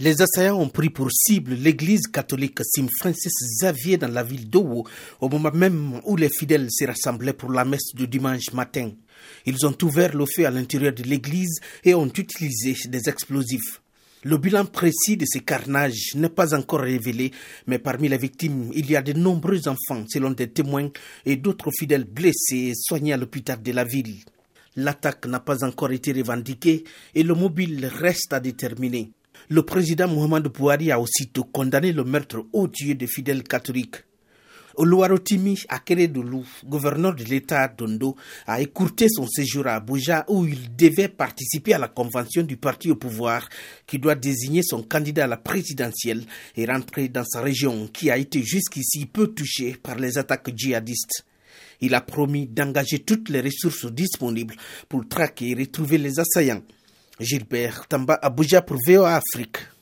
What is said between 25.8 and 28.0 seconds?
été revendiquée et le mobile